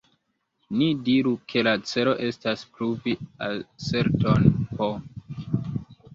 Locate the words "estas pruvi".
2.29-3.15